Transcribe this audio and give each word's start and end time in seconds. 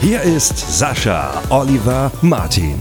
Hier 0.00 0.22
ist 0.22 0.78
Sascha 0.78 1.42
Oliver 1.50 2.12
Martin. 2.22 2.74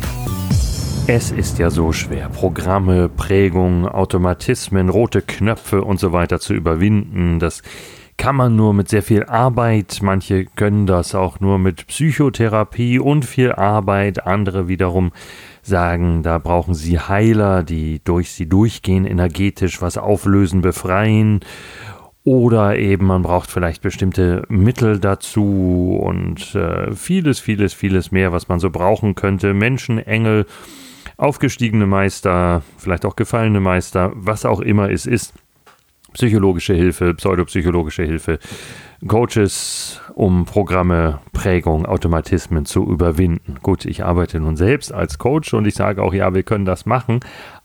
Es 1.08 1.32
ist 1.32 1.58
ja 1.60 1.70
so 1.70 1.92
schwer, 1.92 2.30
Programme, 2.30 3.10
Prägungen, 3.10 3.88
Automatismen, 3.88 4.90
rote 4.90 5.22
Knöpfe 5.22 5.84
und 5.84 6.00
so 6.00 6.12
weiter 6.12 6.40
zu 6.40 6.54
überwinden. 6.54 7.40
Das 7.40 7.64
kann 8.18 8.36
man 8.36 8.56
nur 8.56 8.74
mit 8.74 8.90
sehr 8.90 9.04
viel 9.04 9.24
Arbeit. 9.24 10.00
Manche 10.02 10.46
können 10.46 10.88
das 10.88 11.16
auch 11.16 11.40
nur 11.40 11.58
mit 11.58 11.88
Psychotherapie 11.88 13.00
und 13.00 13.26
viel 13.26 13.52
Arbeit. 13.52 14.26
Andere 14.26 14.68
wiederum 14.68 15.12
sagen, 15.62 16.22
da 16.22 16.38
brauchen 16.38 16.76
sie 16.76 17.00
Heiler, 17.00 17.64
die 17.64 18.02
durch 18.04 18.32
sie 18.32 18.48
durchgehen, 18.48 19.06
energetisch 19.06 19.82
was 19.82 19.98
auflösen, 19.98 20.62
befreien. 20.62 21.40
Oder 22.26 22.80
eben 22.80 23.06
man 23.06 23.22
braucht 23.22 23.52
vielleicht 23.52 23.84
bestimmte 23.84 24.46
Mittel 24.50 25.00
dazu 25.00 26.00
und 26.02 26.56
äh, 26.56 26.92
vieles, 26.92 27.40
vieles, 27.40 27.76
vieles 27.76 28.12
mehr, 28.12 28.32
was 28.32 28.48
man 28.48 28.60
so 28.60 28.72
brauchen 28.72 29.14
könnte. 29.14 29.54
Menschen, 29.54 30.00
Engel, 30.00 30.48
aufgestiegene 31.18 31.86
Meister, 31.86 32.64
vielleicht 32.78 33.06
auch 33.06 33.16
gefallene 33.16 33.60
Meister, 33.60 34.12
was 34.16 34.44
auch 34.44 34.60
immer 34.60 34.90
es 34.90 35.06
ist. 35.06 35.36
Psychologische 36.14 36.74
Hilfe, 36.74 37.14
pseudopsychologische 37.14 38.04
Hilfe, 38.04 38.40
Coaches, 39.08 40.02
um 40.16 40.46
Programme, 40.46 41.20
Prägung, 41.32 41.86
Automatismen 41.86 42.66
zu 42.66 42.88
überwinden. 42.88 43.58
Gut, 43.62 43.86
ich 43.86 44.04
arbeite 44.04 44.40
nun 44.40 44.58
selbst 44.58 44.92
als 44.92 45.20
Coach 45.20 45.54
und 45.54 45.68
ich 45.68 45.76
sage 45.76 46.02
auch, 46.02 46.14
ja, 46.14 46.34
wir 46.34 46.42
können 46.42 46.66
das 46.66 46.88
machen, 46.88 47.20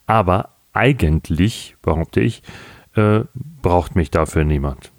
aber 0.05 0.49
eigentlich, 0.71 1.77
behaupte 1.81 2.21
ich, 2.21 2.43
äh, 2.95 3.21
braucht 3.61 3.95
mich 3.95 4.11
dafür 4.11 4.43
niemand. 4.43 4.91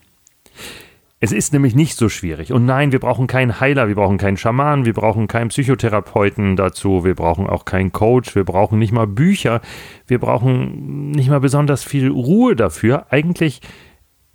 Es 1.25 1.31
ist 1.31 1.53
nämlich 1.53 1.77
nicht 1.77 1.97
so 1.97 2.09
schwierig. 2.09 2.53
Und 2.53 2.67
nein, 2.67 2.91
wir 2.91 2.99
brauchen 2.99 3.29
keinen 3.29 3.61
Heiler, 3.61 3.87
wir 3.87 3.95
brauchen 3.95 4.19
keinen 4.19 4.37
Schaman, 4.37 4.85
wir 4.85 4.93
brauchen 4.93 5.29
keinen 5.29 5.51
Psychotherapeuten 5.51 6.57
dazu, 6.57 7.05
wir 7.05 7.15
brauchen 7.15 7.47
auch 7.47 7.65
keinen 7.65 7.93
Coach, 7.93 8.35
wir 8.35 8.43
brauchen 8.43 8.81
nicht 8.81 8.91
mal 8.93 9.07
Bücher, 9.07 9.61
wir 10.09 10.19
brauchen 10.19 11.13
nicht 11.13 11.31
mal 11.31 11.39
besonders 11.39 11.85
viel 11.85 12.11
Ruhe 12.11 12.57
dafür. 12.57 13.07
Eigentlich, 13.11 13.61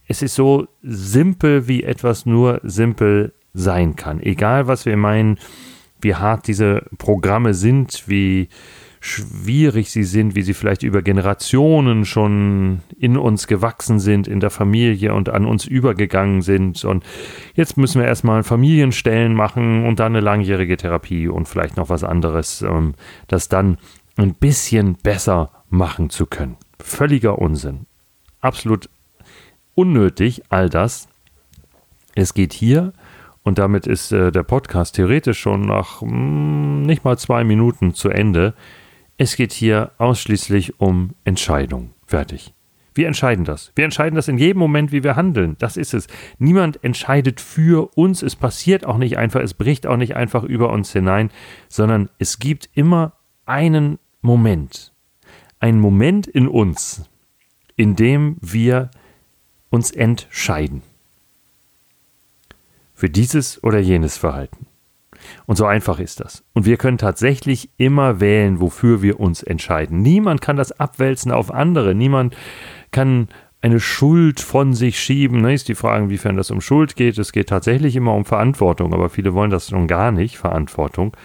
es 0.08 0.22
ist 0.22 0.36
so 0.36 0.70
simpel, 0.82 1.68
wie 1.68 1.84
etwas 1.84 2.26
nur 2.26 2.62
simpel 2.64 3.34
sein 3.54 3.98
kann. 3.98 4.22
Egal, 4.22 4.68
was 4.68 4.86
wir 4.86 4.96
meinen, 4.96 5.40
wie 6.00 6.16
hart 6.16 6.48
diese 6.48 6.86
Programme 6.98 7.54
sind, 7.54 8.04
wie 8.08 8.48
schwierig 9.00 9.92
sie 9.92 10.04
sind, 10.04 10.36
wie 10.36 10.42
sie 10.42 10.54
vielleicht 10.54 10.84
über 10.84 11.02
Generationen 11.02 12.06
schon 12.06 12.82
in 12.98 13.18
uns 13.18 13.48
gewachsen 13.48 14.00
sind, 14.00 14.28
in 14.28 14.40
der 14.40 14.50
Familie 14.50 15.14
und 15.14 15.30
an 15.30 15.46
uns 15.46 15.66
übergegangen 15.66 16.42
sind. 16.42 16.84
Und 16.84 17.04
jetzt 17.54 17.78
müssen 17.78 18.02
wir 18.02 18.08
erstmal 18.08 18.44
Familienstellen 18.44 19.34
machen 19.34 19.86
und 19.86 20.00
dann 20.00 20.14
eine 20.14 20.22
langjährige 20.22 20.78
Therapie 20.78 21.28
und 21.28 21.48
vielleicht 21.48 21.78
noch 21.78 21.90
was 21.90 22.04
anderes, 22.04 22.62
um 22.62 22.96
das 23.28 23.50
dann 23.50 23.78
ein 24.16 24.34
bisschen 24.34 24.96
besser 24.96 25.52
machen 25.70 26.10
zu 26.10 26.26
können. 26.26 26.58
Völliger 26.80 27.40
Unsinn. 27.40 27.86
Absolut 28.42 28.90
unnötig, 29.76 30.42
all 30.50 30.70
das. 30.70 31.08
Es 32.16 32.34
geht 32.34 32.54
hier 32.54 32.94
und 33.44 33.60
damit 33.60 33.88
ist 33.88 34.12
äh, 34.12 34.32
der 34.32 34.44
Podcast 34.44 34.96
theoretisch 34.96 35.40
schon 35.40 35.62
nach 35.62 36.02
mh, 36.02 36.10
hm, 36.10 36.82
nicht 36.82 37.06
mal 37.06 37.18
zwei 37.18 37.44
Minuten 37.44 37.94
zu 37.94 38.10
Ende. 38.10 38.54
Es 39.18 39.36
geht 39.36 39.52
hier 39.52 39.92
ausschließlich 39.98 40.80
um 40.80 41.16
Entscheidung. 41.24 41.92
Fertig. 42.06 42.54
Wir 42.94 43.08
entscheiden 43.08 43.46
das. 43.46 43.72
Wir 43.76 43.86
entscheiden 43.86 44.16
das 44.16 44.28
in 44.28 44.38
jedem 44.38 44.60
Moment, 44.60 44.92
wie 44.92 45.04
wir 45.04 45.16
handeln. 45.16 45.56
Das 45.60 45.78
ist 45.78 45.94
es. 45.94 46.08
Niemand 46.40 46.84
entscheidet 46.84 47.42
für 47.42 47.96
uns. 47.96 48.24
Es 48.24 48.36
passiert 48.36 48.86
auch 48.86 48.98
nicht 48.98 49.18
einfach. 49.18 49.42
Es 49.42 49.54
bricht 49.54 49.86
auch 49.86 49.98
nicht 49.98 50.16
einfach 50.16 50.44
über 50.44 50.72
uns 50.72 50.94
hinein, 50.94 51.30
sondern 51.68 52.10
es 52.18 52.40
gibt 52.40 52.70
immer 52.74 53.14
einen 53.46 54.00
Moment. 54.22 54.94
Einen 55.60 55.80
Moment 55.80 56.26
in 56.28 56.48
uns, 56.48 57.08
in 57.76 57.96
dem 57.96 58.38
wir 58.42 58.90
uns 59.70 59.92
entscheiden. 59.92 60.82
Für 62.94 63.10
dieses 63.10 63.64
oder 63.64 63.80
jenes 63.80 64.18
Verhalten. 64.18 64.66
Und 65.46 65.56
so 65.56 65.66
einfach 65.66 66.00
ist 66.00 66.20
das. 66.20 66.44
Und 66.54 66.66
wir 66.66 66.78
können 66.78 66.98
tatsächlich 66.98 67.70
immer 67.78 68.20
wählen, 68.20 68.60
wofür 68.60 69.02
wir 69.02 69.20
uns 69.20 69.44
entscheiden. 69.44 70.02
Niemand 70.02 70.42
kann 70.42 70.58
das 70.58 70.80
abwälzen 70.80 71.32
auf 71.32 71.54
andere. 71.54 71.96
Niemand 71.96 72.36
kann 72.92 73.30
eine 73.62 73.80
Schuld 73.80 74.40
von 74.40 74.74
sich 74.74 75.00
schieben. 75.00 75.42
Ne? 75.42 75.54
Ist 75.54 75.68
die 75.68 75.76
Frage, 75.76 76.06
inwiefern 76.06 76.38
das 76.38 76.52
um 76.52 76.62
Schuld 76.62 76.96
geht. 76.96 77.18
Es 77.18 77.32
geht 77.32 77.50
tatsächlich 77.50 77.96
immer 77.96 78.14
um 78.14 78.26
Verantwortung, 78.26 78.94
aber 78.94 79.10
viele 79.10 79.34
wollen 79.34 79.52
das 79.52 79.70
schon 79.70 79.88
gar 79.88 80.12
nicht, 80.12 80.38
Verantwortung. 80.38 81.16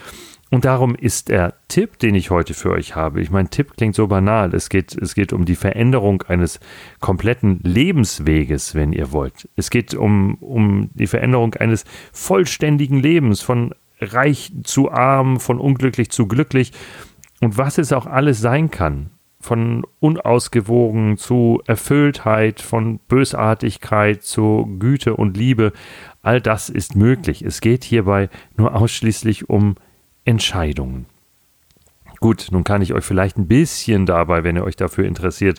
Und 0.52 0.66
darum 0.66 0.94
ist 0.94 1.30
der 1.30 1.54
Tipp, 1.68 1.98
den 1.98 2.14
ich 2.14 2.30
heute 2.30 2.52
für 2.52 2.72
euch 2.72 2.94
habe, 2.94 3.22
ich 3.22 3.30
meine, 3.30 3.48
Tipp 3.48 3.74
klingt 3.74 3.94
so 3.94 4.06
banal, 4.06 4.54
es 4.54 4.68
geht, 4.68 4.94
es 4.94 5.14
geht 5.14 5.32
um 5.32 5.46
die 5.46 5.56
Veränderung 5.56 6.20
eines 6.28 6.60
kompletten 7.00 7.60
Lebensweges, 7.62 8.74
wenn 8.74 8.92
ihr 8.92 9.12
wollt. 9.12 9.48
Es 9.56 9.70
geht 9.70 9.94
um, 9.94 10.34
um 10.40 10.90
die 10.92 11.06
Veränderung 11.06 11.54
eines 11.54 11.86
vollständigen 12.12 12.98
Lebens, 12.98 13.40
von 13.40 13.74
reich 14.02 14.52
zu 14.64 14.90
arm, 14.90 15.40
von 15.40 15.58
unglücklich 15.58 16.10
zu 16.10 16.26
glücklich 16.26 16.72
und 17.40 17.58
was 17.58 17.78
es 17.78 17.92
auch 17.92 18.06
alles 18.06 18.40
sein 18.40 18.70
kann. 18.70 19.10
Von 19.40 19.84
unausgewogen 19.98 21.18
zu 21.18 21.60
Erfülltheit, 21.66 22.60
von 22.60 23.00
Bösartigkeit 23.08 24.22
zu 24.22 24.76
Güte 24.78 25.16
und 25.16 25.36
Liebe, 25.36 25.72
all 26.22 26.40
das 26.40 26.68
ist 26.68 26.94
möglich. 26.94 27.42
Es 27.42 27.60
geht 27.60 27.82
hierbei 27.82 28.28
nur 28.56 28.76
ausschließlich 28.76 29.50
um 29.50 29.74
Entscheidungen. 30.24 31.06
Gut, 32.20 32.48
nun 32.52 32.62
kann 32.62 32.82
ich 32.82 32.94
euch 32.94 33.04
vielleicht 33.04 33.36
ein 33.36 33.48
bisschen 33.48 34.06
dabei, 34.06 34.44
wenn 34.44 34.54
ihr 34.54 34.62
euch 34.62 34.76
dafür 34.76 35.06
interessiert, 35.06 35.58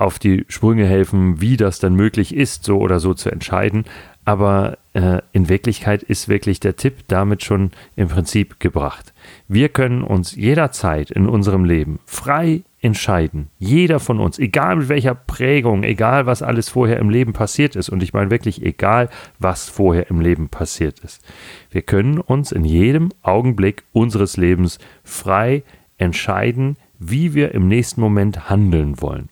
auf 0.00 0.18
die 0.18 0.46
Sprünge 0.48 0.86
helfen, 0.86 1.42
wie 1.42 1.58
das 1.58 1.78
dann 1.78 1.94
möglich 1.94 2.34
ist, 2.34 2.64
so 2.64 2.78
oder 2.78 3.00
so 3.00 3.12
zu 3.12 3.30
entscheiden. 3.30 3.84
Aber 4.30 4.78
äh, 4.92 5.22
in 5.32 5.48
Wirklichkeit 5.48 6.04
ist 6.04 6.28
wirklich 6.28 6.60
der 6.60 6.76
Tipp 6.76 6.98
damit 7.08 7.42
schon 7.42 7.72
im 7.96 8.06
Prinzip 8.06 8.60
gebracht. 8.60 9.12
Wir 9.48 9.68
können 9.68 10.04
uns 10.04 10.36
jederzeit 10.36 11.10
in 11.10 11.26
unserem 11.26 11.64
Leben 11.64 11.98
frei 12.04 12.62
entscheiden. 12.80 13.48
Jeder 13.58 13.98
von 13.98 14.20
uns, 14.20 14.38
egal 14.38 14.76
mit 14.76 14.88
welcher 14.88 15.16
Prägung, 15.16 15.82
egal 15.82 16.26
was 16.26 16.44
alles 16.44 16.68
vorher 16.68 17.00
im 17.00 17.10
Leben 17.10 17.32
passiert 17.32 17.74
ist. 17.74 17.88
Und 17.88 18.04
ich 18.04 18.12
meine 18.12 18.30
wirklich 18.30 18.62
egal, 18.64 19.08
was 19.40 19.68
vorher 19.68 20.08
im 20.10 20.20
Leben 20.20 20.48
passiert 20.48 21.00
ist. 21.00 21.24
Wir 21.72 21.82
können 21.82 22.18
uns 22.18 22.52
in 22.52 22.64
jedem 22.64 23.08
Augenblick 23.22 23.82
unseres 23.90 24.36
Lebens 24.36 24.78
frei 25.02 25.64
entscheiden, 25.98 26.76
wie 27.00 27.34
wir 27.34 27.52
im 27.52 27.66
nächsten 27.66 28.00
Moment 28.00 28.48
handeln 28.48 29.02
wollen. 29.02 29.28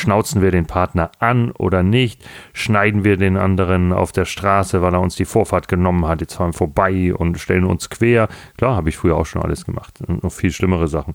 Schnauzen 0.00 0.42
wir 0.42 0.50
den 0.50 0.66
Partner 0.66 1.12
an 1.18 1.52
oder 1.52 1.82
nicht? 1.82 2.24
Schneiden 2.52 3.04
wir 3.04 3.16
den 3.16 3.36
anderen 3.36 3.92
auf 3.92 4.12
der 4.12 4.24
Straße, 4.24 4.82
weil 4.82 4.94
er 4.94 5.00
uns 5.00 5.16
die 5.16 5.24
Vorfahrt 5.24 5.68
genommen 5.68 6.08
hat? 6.08 6.20
Jetzt 6.20 6.34
fahren 6.34 6.48
wir 6.48 6.58
vorbei 6.58 7.14
und 7.14 7.38
stellen 7.38 7.64
uns 7.64 7.90
quer. 7.90 8.28
Klar, 8.56 8.76
habe 8.76 8.88
ich 8.88 8.96
früher 8.96 9.16
auch 9.16 9.26
schon 9.26 9.42
alles 9.42 9.64
gemacht. 9.64 10.00
noch 10.08 10.32
viel 10.32 10.50
schlimmere 10.50 10.88
Sachen. 10.88 11.14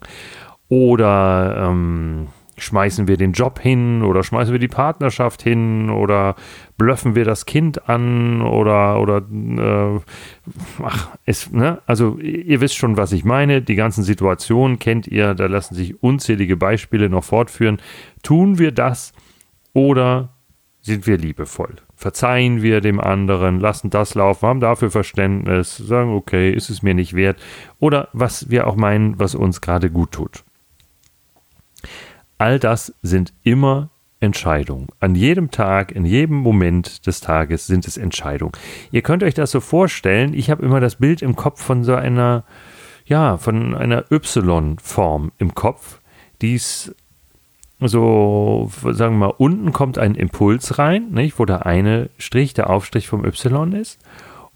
Oder 0.68 1.68
ähm, 1.68 2.28
schmeißen 2.58 3.06
wir 3.06 3.16
den 3.16 3.32
Job 3.32 3.60
hin 3.60 4.02
oder 4.02 4.22
schmeißen 4.22 4.52
wir 4.52 4.58
die 4.58 4.68
Partnerschaft 4.68 5.42
hin 5.42 5.90
oder 5.90 6.34
blöffen 6.78 7.14
wir 7.14 7.24
das 7.24 7.46
Kind 7.46 7.88
an 7.88 8.42
oder 8.42 9.00
oder 9.00 9.18
äh, 9.18 10.00
ach, 10.82 11.08
es, 11.24 11.50
ne? 11.52 11.80
Also 11.86 12.18
ihr 12.18 12.60
wisst 12.60 12.76
schon, 12.76 12.96
was 12.96 13.12
ich 13.12 13.24
meine. 13.24 13.62
Die 13.62 13.74
ganzen 13.74 14.04
Situationen 14.04 14.78
kennt 14.78 15.06
ihr, 15.06 15.34
da 15.34 15.46
lassen 15.46 15.74
sich 15.74 16.02
unzählige 16.02 16.56
Beispiele 16.56 17.08
noch 17.08 17.24
fortführen. 17.24 17.78
Tun 18.22 18.58
wir 18.58 18.72
das 18.72 19.12
oder 19.72 20.30
sind 20.80 21.06
wir 21.06 21.18
liebevoll? 21.18 21.76
Verzeihen 21.94 22.62
wir 22.62 22.80
dem 22.80 23.00
anderen, 23.00 23.60
lassen 23.60 23.90
das 23.90 24.14
laufen, 24.14 24.46
haben 24.46 24.60
dafür 24.60 24.90
Verständnis, 24.90 25.76
sagen, 25.76 26.14
okay, 26.14 26.52
ist 26.52 26.70
es 26.70 26.82
mir 26.82 26.94
nicht 26.94 27.14
wert. 27.14 27.38
Oder 27.80 28.08
was 28.12 28.50
wir 28.50 28.66
auch 28.66 28.76
meinen, 28.76 29.18
was 29.18 29.34
uns 29.34 29.60
gerade 29.60 29.90
gut 29.90 30.12
tut. 30.12 30.45
All 32.38 32.58
das 32.58 32.94
sind 33.02 33.32
immer 33.42 33.90
Entscheidungen. 34.20 34.88
An 35.00 35.14
jedem 35.14 35.50
Tag, 35.50 35.92
in 35.92 36.04
jedem 36.04 36.36
Moment 36.36 37.06
des 37.06 37.20
Tages 37.20 37.66
sind 37.66 37.86
es 37.86 37.96
Entscheidungen. 37.96 38.52
Ihr 38.90 39.02
könnt 39.02 39.22
euch 39.22 39.34
das 39.34 39.50
so 39.50 39.60
vorstellen, 39.60 40.34
ich 40.34 40.50
habe 40.50 40.64
immer 40.64 40.80
das 40.80 40.96
Bild 40.96 41.22
im 41.22 41.36
Kopf 41.36 41.62
von 41.62 41.84
so 41.84 41.94
einer, 41.94 42.44
ja, 43.04 43.36
von 43.36 43.74
einer 43.74 44.04
Y-Form 44.10 45.32
im 45.38 45.54
Kopf, 45.54 46.00
die 46.40 46.54
ist 46.54 46.94
so, 47.80 48.70
sagen 48.82 49.18
wir 49.18 49.28
mal, 49.28 49.34
unten 49.36 49.72
kommt 49.72 49.98
ein 49.98 50.14
Impuls 50.14 50.78
rein, 50.78 51.10
nicht, 51.10 51.38
wo 51.38 51.44
der 51.44 51.66
eine 51.66 52.08
Strich, 52.16 52.54
der 52.54 52.70
Aufstrich 52.70 53.08
vom 53.08 53.24
Y 53.24 53.72
ist. 53.72 54.00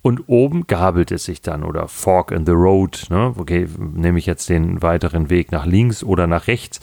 Und 0.03 0.25
oben 0.29 0.67
gabelt 0.67 1.11
es 1.11 1.25
sich 1.25 1.43
dann 1.43 1.63
oder 1.63 1.87
Fork 1.87 2.31
in 2.31 2.47
the 2.47 2.53
Road. 2.53 3.09
Ne? 3.11 3.35
Okay, 3.37 3.69
nehme 3.79 4.19
ich 4.19 4.25
jetzt 4.25 4.49
den 4.49 4.81
weiteren 4.81 5.29
Weg 5.29 5.53
nach 5.53 5.67
links 5.67 6.03
oder 6.03 6.27
nach 6.27 6.47
rechts. 6.47 6.81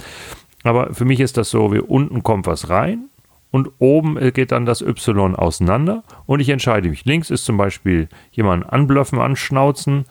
Aber 0.67 0.93
für 0.93 1.05
mich 1.05 1.19
ist 1.19 1.37
das 1.37 1.49
so, 1.49 1.73
wie 1.73 1.79
unten 1.79 2.23
kommt 2.23 2.45
was 2.45 2.69
rein 2.69 3.09
und 3.51 3.71
oben 3.79 4.17
geht 4.33 4.51
dann 4.51 4.65
das 4.65 4.81
Y 4.81 5.35
auseinander 5.35 6.03
und 6.25 6.39
ich 6.39 6.49
entscheide 6.49 6.89
mich. 6.89 7.05
Links 7.05 7.29
ist 7.29 7.45
zum 7.45 7.57
Beispiel 7.57 8.09
jemanden 8.31 8.67
anblöffen, 8.67 9.19
anschnauzen. 9.19 10.05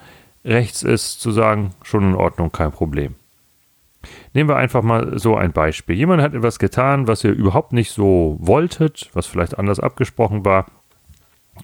Rechts 0.44 0.82
ist 0.82 1.20
zu 1.20 1.30
sagen, 1.30 1.72
schon 1.82 2.04
in 2.10 2.14
Ordnung, 2.14 2.52
kein 2.52 2.72
Problem. 2.72 3.16
Nehmen 4.32 4.48
wir 4.48 4.56
einfach 4.56 4.82
mal 4.82 5.18
so 5.18 5.36
ein 5.36 5.52
Beispiel. 5.52 5.96
Jemand 5.96 6.22
hat 6.22 6.34
etwas 6.34 6.58
getan, 6.58 7.08
was 7.08 7.24
ihr 7.24 7.32
überhaupt 7.32 7.72
nicht 7.72 7.90
so 7.90 8.36
wolltet, 8.40 9.10
was 9.12 9.26
vielleicht 9.26 9.58
anders 9.58 9.80
abgesprochen 9.80 10.44
war. 10.44 10.66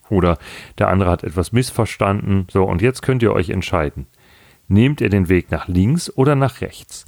Oder 0.08 0.38
der 0.78 0.88
andere 0.88 1.10
hat 1.10 1.22
etwas 1.22 1.52
missverstanden. 1.52 2.46
So, 2.50 2.64
und 2.64 2.82
jetzt 2.82 3.02
könnt 3.02 3.22
ihr 3.22 3.32
euch 3.32 3.50
entscheiden. 3.50 4.06
Nehmt 4.68 5.00
ihr 5.00 5.10
den 5.10 5.28
Weg 5.28 5.50
nach 5.50 5.68
links 5.68 6.10
oder 6.14 6.34
nach 6.34 6.60
rechts? 6.60 7.04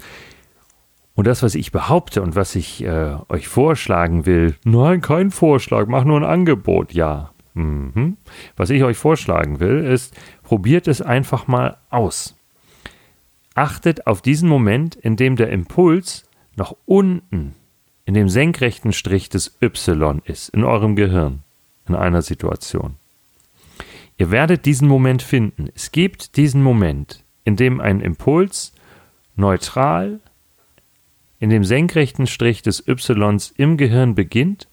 Und 1.15 1.27
das, 1.27 1.43
was 1.43 1.55
ich 1.55 1.71
behaupte 1.71 2.23
und 2.23 2.35
was 2.35 2.55
ich 2.57 2.85
äh, 2.85 3.17
euch 3.29 3.47
vorschlagen 3.47 4.27
will, 4.27 4.57
nein, 4.65 5.01
kein 5.01 5.31
Vorschlag, 5.31 5.87
mach 5.87 6.05
nur 6.05 6.19
ein 6.19 6.25
Angebot, 6.25 6.93
ja. 6.93 7.31
Mhm. 7.55 8.17
Was 8.57 8.71
ich 8.71 8.83
euch 8.83 8.97
vorschlagen 8.97 9.61
will, 9.61 9.85
ist, 9.85 10.15
probiert 10.43 10.89
es 10.89 11.01
einfach 11.01 11.47
mal 11.47 11.77
aus. 11.89 12.37
Achtet 13.55 14.09
auf 14.09 14.23
diesen 14.23 14.49
Moment, 14.49 14.97
in 14.97 15.15
dem 15.15 15.37
der 15.37 15.51
Impuls 15.51 16.25
nach 16.57 16.75
unten 16.85 17.55
in 18.07 18.15
dem 18.15 18.29
senkrechten 18.29 18.93
Strich 18.93 19.29
des 19.29 19.57
Y 19.63 20.21
ist, 20.25 20.51
in 20.51 20.65
eurem 20.65 20.97
Gehirn, 20.97 21.43
in 21.89 21.95
einer 21.95 22.23
Situation. 22.23 22.97
Ihr 24.17 24.31
werdet 24.31 24.67
diesen 24.67 24.89
Moment 24.89 25.23
finden. 25.23 25.69
Es 25.75 25.91
gibt 25.91 26.37
diesen 26.37 26.63
Moment, 26.63 27.25
in 27.45 27.57
dem 27.57 27.81
ein 27.81 28.01
Impuls 28.01 28.73
neutral 29.37 30.21
in 31.45 31.51
dem 31.51 31.63
senkrechten 31.63 32.27
Strich 32.27 32.63
des 32.63 32.89
Ys 32.89 33.53
im 33.59 33.77
Gehirn 33.77 34.15
beginnt 34.15 34.67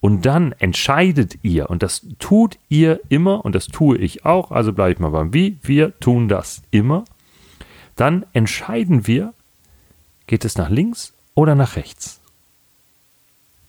und 0.00 0.24
dann 0.24 0.52
entscheidet 0.52 1.38
ihr, 1.42 1.68
und 1.68 1.82
das 1.82 2.06
tut 2.18 2.58
ihr 2.70 3.00
immer, 3.10 3.44
und 3.44 3.54
das 3.54 3.66
tue 3.66 3.98
ich 3.98 4.24
auch, 4.24 4.50
also 4.50 4.72
bleibe 4.72 4.92
ich 4.92 4.98
mal 4.98 5.10
beim 5.10 5.34
Wie, 5.34 5.58
wir 5.62 5.98
tun 6.00 6.28
das 6.28 6.62
immer, 6.70 7.04
dann 7.96 8.24
entscheiden 8.32 9.06
wir, 9.06 9.34
geht 10.26 10.46
es 10.46 10.56
nach 10.56 10.70
links 10.70 11.12
oder 11.34 11.54
nach 11.54 11.76
rechts. 11.76 12.18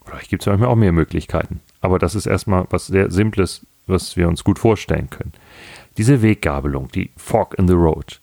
Vielleicht 0.05 0.29
gibt 0.29 0.43
es 0.43 0.47
manchmal 0.47 0.69
auch 0.69 0.75
mehr 0.75 0.93
Möglichkeiten, 0.93 1.59
aber 1.81 1.99
das 1.99 2.15
ist 2.15 2.27
erstmal 2.27 2.65
was 2.69 2.87
sehr 2.87 3.11
Simples, 3.11 3.65
was 3.87 4.15
wir 4.15 4.29
uns 4.29 4.45
gut 4.45 4.57
vorstellen 4.57 5.09
können. 5.09 5.33
Diese 5.97 6.21
Weggabelung, 6.21 6.87
die 6.93 7.09
Fork 7.17 7.55
in 7.59 7.67
the 7.67 7.73
Road, 7.73 8.21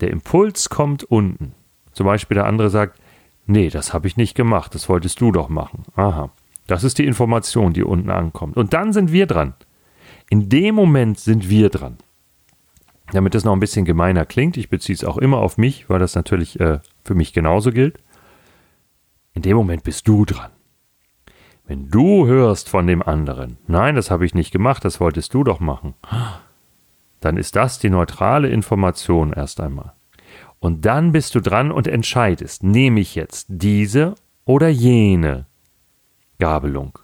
der 0.00 0.10
Impuls 0.10 0.70
kommt 0.70 1.04
unten. 1.04 1.54
Zum 1.92 2.06
Beispiel 2.06 2.36
der 2.36 2.46
andere 2.46 2.70
sagt, 2.70 2.98
nee, 3.46 3.68
das 3.68 3.92
habe 3.92 4.06
ich 4.06 4.16
nicht 4.16 4.34
gemacht, 4.34 4.74
das 4.74 4.88
wolltest 4.88 5.20
du 5.20 5.32
doch 5.32 5.48
machen. 5.48 5.84
Aha. 5.96 6.30
Das 6.66 6.84
ist 6.84 6.98
die 6.98 7.06
Information, 7.06 7.72
die 7.72 7.82
unten 7.82 8.10
ankommt. 8.10 8.56
Und 8.56 8.72
dann 8.72 8.92
sind 8.92 9.12
wir 9.12 9.26
dran. 9.26 9.54
In 10.30 10.48
dem 10.48 10.74
Moment 10.74 11.18
sind 11.18 11.50
wir 11.50 11.68
dran. 11.68 11.98
Damit 13.12 13.34
es 13.34 13.44
noch 13.44 13.52
ein 13.52 13.60
bisschen 13.60 13.84
gemeiner 13.84 14.24
klingt, 14.24 14.56
ich 14.56 14.70
beziehe 14.70 14.94
es 14.94 15.04
auch 15.04 15.18
immer 15.18 15.38
auf 15.38 15.58
mich, 15.58 15.90
weil 15.90 15.98
das 15.98 16.14
natürlich 16.14 16.58
äh, 16.60 16.78
für 17.04 17.14
mich 17.14 17.32
genauso 17.32 17.70
gilt. 17.70 17.98
In 19.34 19.42
dem 19.42 19.56
Moment 19.56 19.82
bist 19.82 20.08
du 20.08 20.24
dran. 20.24 20.50
Wenn 21.66 21.90
du 21.90 22.26
hörst 22.26 22.68
von 22.68 22.86
dem 22.86 23.02
anderen, 23.02 23.58
nein, 23.66 23.94
das 23.94 24.10
habe 24.10 24.24
ich 24.24 24.34
nicht 24.34 24.52
gemacht, 24.52 24.84
das 24.84 25.00
wolltest 25.00 25.32
du 25.34 25.44
doch 25.44 25.60
machen, 25.60 25.94
dann 27.20 27.36
ist 27.36 27.54
das 27.54 27.78
die 27.78 27.90
neutrale 27.90 28.48
Information 28.48 29.32
erst 29.32 29.60
einmal. 29.60 29.92
Und 30.62 30.86
dann 30.86 31.10
bist 31.10 31.34
du 31.34 31.40
dran 31.40 31.72
und 31.72 31.88
entscheidest, 31.88 32.62
nehme 32.62 33.00
ich 33.00 33.16
jetzt 33.16 33.46
diese 33.48 34.14
oder 34.44 34.68
jene 34.68 35.46
Gabelung. 36.38 37.00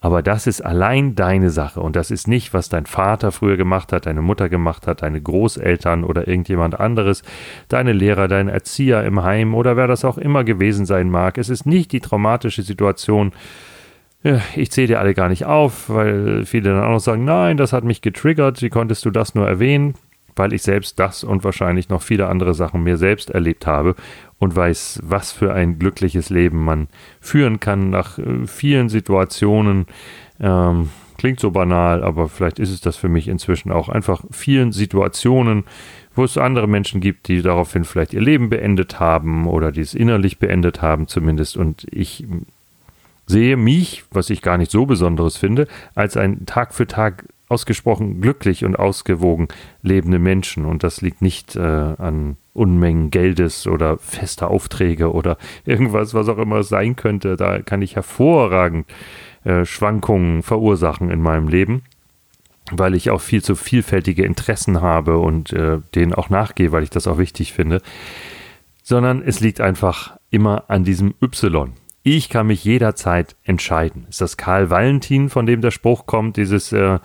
Aber 0.00 0.22
das 0.22 0.46
ist 0.46 0.62
allein 0.62 1.14
deine 1.14 1.50
Sache 1.50 1.82
und 1.82 1.96
das 1.96 2.10
ist 2.10 2.28
nicht, 2.28 2.54
was 2.54 2.70
dein 2.70 2.86
Vater 2.86 3.30
früher 3.30 3.58
gemacht 3.58 3.92
hat, 3.92 4.06
deine 4.06 4.22
Mutter 4.22 4.48
gemacht 4.48 4.86
hat, 4.86 5.02
deine 5.02 5.20
Großeltern 5.20 6.02
oder 6.02 6.28
irgendjemand 6.28 6.80
anderes, 6.80 7.22
deine 7.68 7.92
Lehrer, 7.92 8.26
dein 8.26 8.48
Erzieher 8.48 9.04
im 9.04 9.22
Heim 9.22 9.54
oder 9.54 9.76
wer 9.76 9.86
das 9.86 10.06
auch 10.06 10.16
immer 10.16 10.42
gewesen 10.42 10.86
sein 10.86 11.10
mag. 11.10 11.36
Es 11.36 11.50
ist 11.50 11.66
nicht 11.66 11.92
die 11.92 12.00
traumatische 12.00 12.62
Situation, 12.62 13.32
ich 14.56 14.70
zähle 14.70 14.86
dir 14.86 15.00
alle 15.00 15.12
gar 15.12 15.28
nicht 15.28 15.44
auf, 15.44 15.90
weil 15.90 16.46
viele 16.46 16.70
dann 16.70 16.84
auch 16.84 16.92
noch 16.92 17.00
sagen, 17.00 17.26
nein, 17.26 17.58
das 17.58 17.74
hat 17.74 17.84
mich 17.84 18.00
getriggert, 18.00 18.62
wie 18.62 18.70
konntest 18.70 19.04
du 19.04 19.10
das 19.10 19.34
nur 19.34 19.46
erwähnen? 19.46 19.94
Weil 20.36 20.52
ich 20.52 20.62
selbst 20.62 20.98
das 20.98 21.24
und 21.24 21.44
wahrscheinlich 21.44 21.88
noch 21.88 22.02
viele 22.02 22.28
andere 22.28 22.54
Sachen 22.54 22.82
mir 22.82 22.96
selbst 22.96 23.30
erlebt 23.30 23.66
habe 23.66 23.94
und 24.38 24.56
weiß, 24.56 25.00
was 25.02 25.32
für 25.32 25.52
ein 25.52 25.78
glückliches 25.78 26.30
Leben 26.30 26.64
man 26.64 26.88
führen 27.20 27.60
kann 27.60 27.90
nach 27.90 28.18
äh, 28.18 28.46
vielen 28.46 28.88
Situationen. 28.88 29.86
Ähm, 30.40 30.90
klingt 31.18 31.38
so 31.38 31.50
banal, 31.50 32.02
aber 32.02 32.28
vielleicht 32.30 32.58
ist 32.58 32.70
es 32.70 32.80
das 32.80 32.96
für 32.96 33.10
mich 33.10 33.28
inzwischen 33.28 33.70
auch. 33.70 33.90
Einfach 33.90 34.24
vielen 34.30 34.72
Situationen, 34.72 35.64
wo 36.14 36.24
es 36.24 36.38
andere 36.38 36.66
Menschen 36.66 37.02
gibt, 37.02 37.28
die 37.28 37.42
daraufhin 37.42 37.84
vielleicht 37.84 38.14
ihr 38.14 38.22
Leben 38.22 38.48
beendet 38.48 38.98
haben 38.98 39.46
oder 39.46 39.70
die 39.70 39.82
es 39.82 39.92
innerlich 39.92 40.38
beendet 40.38 40.80
haben 40.80 41.08
zumindest. 41.08 41.58
Und 41.58 41.86
ich 41.90 42.26
sehe 43.26 43.58
mich, 43.58 44.04
was 44.10 44.30
ich 44.30 44.40
gar 44.40 44.56
nicht 44.56 44.70
so 44.70 44.86
Besonderes 44.86 45.36
finde, 45.36 45.68
als 45.94 46.16
ein 46.16 46.46
Tag 46.46 46.74
für 46.74 46.86
Tag 46.86 47.26
ausgesprochen 47.50 48.20
glücklich 48.20 48.64
und 48.64 48.78
ausgewogen 48.78 49.48
lebende 49.82 50.18
Menschen. 50.18 50.64
Und 50.64 50.84
das 50.84 51.02
liegt 51.02 51.20
nicht 51.20 51.56
äh, 51.56 51.60
an 51.60 52.36
Unmengen 52.52 53.10
Geldes 53.10 53.66
oder 53.66 53.98
fester 53.98 54.50
Aufträge 54.50 55.12
oder 55.12 55.36
irgendwas, 55.64 56.14
was 56.14 56.28
auch 56.28 56.38
immer 56.38 56.56
es 56.56 56.68
sein 56.68 56.96
könnte. 56.96 57.36
Da 57.36 57.60
kann 57.60 57.82
ich 57.82 57.96
hervorragend 57.96 58.86
äh, 59.44 59.64
Schwankungen 59.64 60.42
verursachen 60.42 61.10
in 61.10 61.20
meinem 61.20 61.48
Leben, 61.48 61.82
weil 62.70 62.94
ich 62.94 63.10
auch 63.10 63.20
viel 63.20 63.42
zu 63.42 63.56
vielfältige 63.56 64.24
Interessen 64.24 64.80
habe 64.80 65.18
und 65.18 65.52
äh, 65.52 65.78
denen 65.94 66.14
auch 66.14 66.30
nachgehe, 66.30 66.70
weil 66.72 66.84
ich 66.84 66.90
das 66.90 67.08
auch 67.08 67.18
wichtig 67.18 67.52
finde. 67.52 67.82
Sondern 68.82 69.22
es 69.22 69.40
liegt 69.40 69.60
einfach 69.60 70.16
immer 70.30 70.64
an 70.68 70.84
diesem 70.84 71.14
Y. 71.22 71.72
Ich 72.02 72.30
kann 72.30 72.46
mich 72.46 72.64
jederzeit 72.64 73.36
entscheiden. 73.44 74.06
Ist 74.08 74.20
das 74.20 74.36
Karl 74.36 74.70
Valentin, 74.70 75.28
von 75.28 75.46
dem 75.46 75.60
der 75.60 75.70
Spruch 75.70 76.06
kommt, 76.06 76.36
dieses 76.36 76.72
äh, 76.72 76.98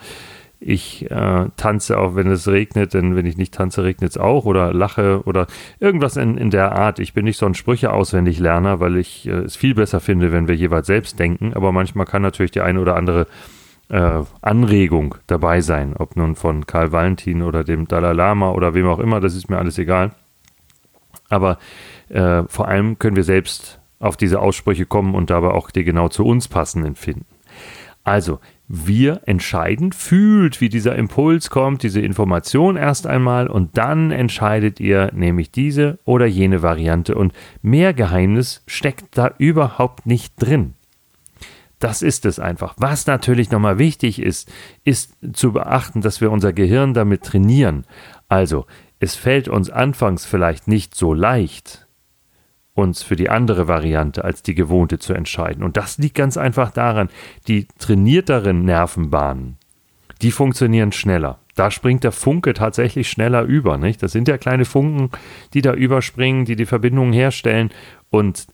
ich 0.60 1.10
äh, 1.12 1.50
tanze 1.58 2.00
auch, 2.00 2.16
wenn 2.16 2.28
es 2.28 2.48
regnet, 2.48 2.94
denn 2.94 3.16
wenn 3.16 3.26
ich 3.26 3.38
nicht 3.38 3.54
tanze, 3.54 3.84
regnet 3.84 4.12
es 4.12 4.18
auch 4.18 4.46
oder 4.46 4.74
lache 4.74 5.22
oder 5.26 5.48
irgendwas 5.80 6.18
in, 6.18 6.38
in 6.38 6.50
der 6.50 6.72
Art. 6.72 7.00
Ich 7.00 7.14
bin 7.14 7.26
nicht 7.26 7.38
so 7.38 7.46
ein 7.46 7.54
Sprüche 7.54 7.92
auswendig 7.92 8.40
Lerner, 8.40 8.80
weil 8.80 8.98
ich 8.98 9.28
äh, 9.28 9.32
es 9.32 9.56
viel 9.56 9.76
besser 9.76 10.00
finde, 10.00 10.32
wenn 10.32 10.48
wir 10.48 10.56
jeweils 10.56 10.88
selbst 10.88 11.20
denken, 11.20 11.54
aber 11.54 11.72
manchmal 11.72 12.06
kann 12.06 12.22
natürlich 12.22 12.52
die 12.52 12.62
eine 12.62 12.80
oder 12.80 12.96
andere 12.96 13.28
äh, 13.90 14.24
Anregung 14.42 15.16
dabei 15.28 15.62
sein, 15.62 15.94
ob 15.96 16.16
nun 16.16 16.36
von 16.36 16.66
Karl 16.66 16.92
Valentin 16.92 17.44
oder 17.44 17.64
dem 17.64 17.88
Dalai 17.88 18.14
Lama 18.14 18.52
oder 18.52 18.74
wem 18.74 18.88
auch 18.88 19.00
immer, 19.00 19.20
das 19.20 19.36
ist 19.36 19.50
mir 19.50 19.58
alles 19.58 19.78
egal. 19.78 20.12
Aber 21.30 21.60
äh, 22.10 22.44
vor 22.48 22.68
allem 22.68 22.98
können 22.98 23.16
wir 23.16 23.24
selbst 23.24 23.80
auf 24.00 24.18
diese 24.18 24.40
Aussprüche 24.40 24.86
kommen 24.86 25.16
und 25.16 25.30
dabei 25.30 25.50
auch 25.50 25.72
die 25.72 25.84
genau 25.84 26.10
zu 26.10 26.26
uns 26.26 26.48
passenden 26.48 26.96
finden. 26.96 27.26
Also, 28.04 28.40
wir 28.68 29.22
entscheiden, 29.26 29.92
fühlt, 29.92 30.62
wie 30.62 30.70
dieser 30.70 30.96
Impuls 30.96 31.50
kommt, 31.50 31.82
diese 31.82 32.02
Information 32.02 32.78
erst 32.78 33.08
einmal 33.08 33.48
und 33.48 33.78
dann 33.78 34.12
entscheidet 34.12 34.80
ihr 34.80 35.12
nämlich 35.14 35.52
diese 35.52 36.00
oder 36.06 36.28
jene 36.28 36.62
Variante 36.62 37.16
und 37.16 37.34
mehr 37.62 37.94
Geheimnis 37.94 38.64
steckt 38.68 39.18
da 39.18 39.34
überhaupt 39.40 40.06
nicht 40.06 40.34
drin. 40.38 40.76
Das 41.80 42.02
ist 42.02 42.26
es 42.26 42.40
einfach. 42.40 42.76
Was 42.78 43.06
natürlich 43.08 43.52
nochmal 43.52 43.80
wichtig 43.80 44.22
ist, 44.22 44.52
ist 44.84 45.16
zu 45.34 45.52
beachten, 45.52 46.02
dass 46.02 46.22
wir 46.22 46.32
unser 46.32 46.54
Gehirn 46.54 46.94
damit 46.94 47.24
trainieren. 47.24 47.86
Also, 48.30 48.66
es 49.00 49.16
fällt 49.16 49.48
uns 49.48 49.70
anfangs 49.70 50.26
vielleicht 50.26 50.68
nicht 50.68 50.96
so 50.96 51.14
leicht, 51.14 51.85
uns 52.76 53.02
für 53.02 53.16
die 53.16 53.30
andere 53.30 53.68
Variante 53.68 54.24
als 54.24 54.44
die 54.44 54.54
gewohnte 54.54 55.00
zu 55.00 55.14
entscheiden. 55.14 55.64
Und 55.64 55.78
das 55.78 55.98
liegt 55.98 56.16
ganz 56.16 56.38
einfach 56.38 56.72
daran, 56.72 57.10
die 57.48 57.68
trainierteren 57.80 58.64
Nervenbahnen, 58.66 59.58
die 60.22 60.32
funktionieren 60.32 60.92
schneller. 60.92 61.40
Da 61.56 61.72
springt 61.72 62.04
der 62.04 62.12
Funke 62.12 62.54
tatsächlich 62.54 63.10
schneller 63.10 63.44
über. 63.44 63.78
Nicht? 63.78 64.04
Das 64.04 64.12
sind 64.12 64.28
ja 64.28 64.38
kleine 64.38 64.66
Funken, 64.66 65.10
die 65.54 65.62
da 65.62 65.74
überspringen, 65.74 66.44
die 66.44 66.58
die 66.58 66.66
Verbindungen 66.66 67.14
herstellen. 67.14 67.72
Und 68.10 68.48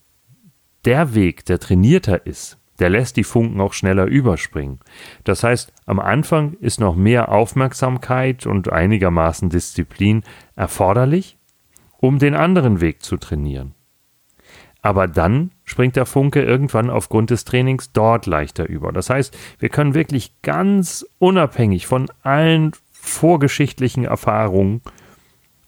der 0.84 1.14
Weg, 1.14 1.44
der 1.44 1.58
trainierter 1.58 2.24
ist, 2.24 2.58
der 2.78 2.90
lässt 2.90 3.16
die 3.16 3.24
Funken 3.24 3.60
auch 3.60 3.72
schneller 3.72 4.06
überspringen. 4.06 4.78
Das 5.24 5.42
heißt, 5.42 5.72
am 5.84 5.98
Anfang 5.98 6.54
ist 6.60 6.80
noch 6.80 6.94
mehr 6.94 7.30
Aufmerksamkeit 7.30 8.46
und 8.46 8.72
einigermaßen 8.72 9.50
Disziplin 9.50 10.22
erforderlich, 10.54 11.38
um 11.98 12.18
den 12.18 12.34
anderen 12.34 12.80
Weg 12.80 13.02
zu 13.02 13.16
trainieren. 13.16 13.74
Aber 14.82 15.06
dann 15.06 15.52
springt 15.64 15.94
der 15.94 16.06
Funke 16.06 16.42
irgendwann 16.42 16.90
aufgrund 16.90 17.30
des 17.30 17.44
Trainings 17.44 17.92
dort 17.92 18.26
leichter 18.26 18.68
über. 18.68 18.92
Das 18.92 19.08
heißt, 19.08 19.36
wir 19.60 19.68
können 19.68 19.94
wirklich 19.94 20.42
ganz 20.42 21.06
unabhängig 21.18 21.86
von 21.86 22.10
allen 22.22 22.72
vorgeschichtlichen 22.90 24.04
Erfahrungen 24.04 24.82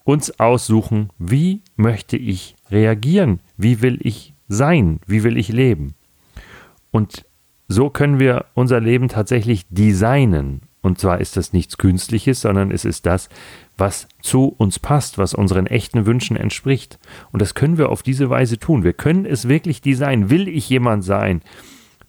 uns 0.02 0.38
aussuchen, 0.38 1.10
wie 1.18 1.62
möchte 1.76 2.16
ich 2.16 2.56
reagieren, 2.70 3.40
wie 3.56 3.80
will 3.80 3.98
ich 4.02 4.34
sein, 4.48 5.00
wie 5.06 5.22
will 5.22 5.38
ich 5.38 5.48
leben. 5.48 5.94
Und 6.90 7.24
so 7.66 7.90
können 7.90 8.18
wir 8.18 8.46
unser 8.54 8.80
Leben 8.80 9.08
tatsächlich 9.08 9.66
designen. 9.70 10.62
Und 10.84 10.98
zwar 10.98 11.18
ist 11.18 11.38
das 11.38 11.54
nichts 11.54 11.78
Künstliches, 11.78 12.42
sondern 12.42 12.70
es 12.70 12.84
ist 12.84 13.06
das, 13.06 13.30
was 13.78 14.06
zu 14.20 14.54
uns 14.58 14.78
passt, 14.78 15.16
was 15.16 15.32
unseren 15.32 15.66
echten 15.66 16.04
Wünschen 16.04 16.36
entspricht. 16.36 16.98
Und 17.32 17.40
das 17.40 17.54
können 17.54 17.78
wir 17.78 17.88
auf 17.88 18.02
diese 18.02 18.28
Weise 18.28 18.58
tun. 18.58 18.84
Wir 18.84 18.92
können 18.92 19.24
es 19.24 19.48
wirklich 19.48 19.80
designen. 19.80 20.28
Will 20.28 20.46
ich 20.46 20.68
jemand 20.68 21.02
sein, 21.02 21.40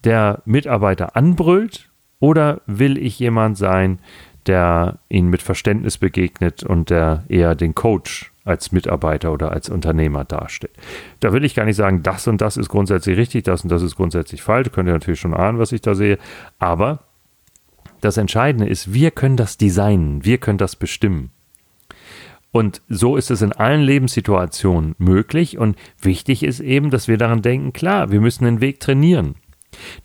der 0.04 0.42
Mitarbeiter 0.44 1.16
anbrüllt 1.16 1.88
oder 2.20 2.60
will 2.66 2.98
ich 2.98 3.18
jemand 3.18 3.56
sein, 3.56 3.98
der 4.44 4.98
ihnen 5.08 5.30
mit 5.30 5.40
Verständnis 5.40 5.96
begegnet 5.96 6.62
und 6.62 6.90
der 6.90 7.24
eher 7.28 7.54
den 7.54 7.74
Coach 7.74 8.30
als 8.44 8.72
Mitarbeiter 8.72 9.32
oder 9.32 9.52
als 9.52 9.70
Unternehmer 9.70 10.24
darstellt. 10.24 10.74
Da 11.20 11.32
will 11.32 11.46
ich 11.46 11.54
gar 11.54 11.64
nicht 11.64 11.76
sagen, 11.76 12.02
das 12.02 12.28
und 12.28 12.42
das 12.42 12.58
ist 12.58 12.68
grundsätzlich 12.68 13.16
richtig, 13.16 13.44
das 13.44 13.62
und 13.62 13.72
das 13.72 13.80
ist 13.80 13.96
grundsätzlich 13.96 14.42
falsch. 14.42 14.70
Könnt 14.70 14.86
ihr 14.88 14.92
natürlich 14.92 15.18
schon 15.18 15.32
ahnen, 15.32 15.58
was 15.58 15.72
ich 15.72 15.80
da 15.80 15.94
sehe. 15.94 16.18
Aber 16.58 17.00
das 18.00 18.16
Entscheidende 18.16 18.68
ist, 18.68 18.92
wir 18.92 19.10
können 19.10 19.36
das 19.36 19.56
designen, 19.56 20.24
wir 20.24 20.38
können 20.38 20.58
das 20.58 20.76
bestimmen. 20.76 21.30
Und 22.52 22.80
so 22.88 23.16
ist 23.16 23.30
es 23.30 23.42
in 23.42 23.52
allen 23.52 23.82
Lebenssituationen 23.82 24.94
möglich. 24.96 25.58
Und 25.58 25.76
wichtig 26.00 26.42
ist 26.42 26.60
eben, 26.60 26.90
dass 26.90 27.06
wir 27.06 27.18
daran 27.18 27.42
denken, 27.42 27.74
klar, 27.74 28.10
wir 28.10 28.20
müssen 28.22 28.44
den 28.44 28.62
Weg 28.62 28.80
trainieren. 28.80 29.34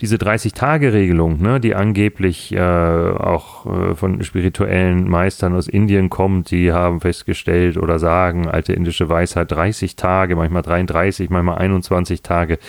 Diese 0.01 0.17
30-Tage-Regelung, 0.17 1.41
ne, 1.41 1.61
die 1.61 1.75
angeblich 1.75 2.53
äh, 2.53 2.59
auch 2.59 3.65
äh, 3.65 3.95
von 3.95 4.21
spirituellen 4.23 5.07
Meistern 5.09 5.55
aus 5.55 5.69
Indien 5.69 6.09
kommt, 6.09 6.51
die 6.51 6.73
haben 6.73 6.99
festgestellt 6.99 7.77
oder 7.77 7.99
sagen, 7.99 8.49
alte 8.49 8.73
indische 8.73 9.07
Weisheit, 9.07 9.49
30 9.51 9.95
Tage, 9.95 10.35
manchmal 10.35 10.63
33, 10.63 11.29
manchmal 11.29 11.57
21 11.59 12.21
Tage 12.21 12.59